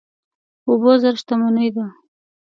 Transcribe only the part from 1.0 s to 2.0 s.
زر شتمني ده.